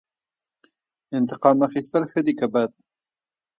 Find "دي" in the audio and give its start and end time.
2.25-2.33